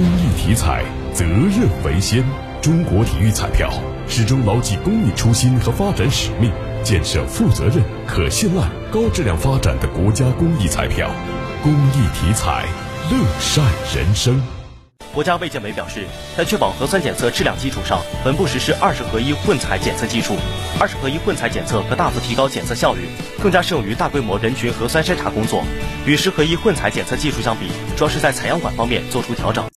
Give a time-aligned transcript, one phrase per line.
[0.00, 2.24] 公益体彩责任为先。
[2.62, 3.70] 中国体育彩票
[4.08, 6.50] 始终牢记公益初心和发展使命
[6.82, 11.10] 建设负责任可信赖高质量发展的国家公益彩票。
[11.62, 12.64] 公益体彩
[13.10, 13.62] 乐善
[13.94, 14.40] 人生。
[15.12, 20.36] 国家卫健委表示在确保核酸检测质量基础上稳步实施二十合一混采检测技术。
[20.78, 23.06] 二十合一混采检测可大幅提高检测效率
[23.42, 25.62] 更加适用于大规模人群核酸筛查工作。
[26.06, 27.66] 与十合一混采检测技术相比
[27.98, 29.62] 主要是在采样管方面做出调整。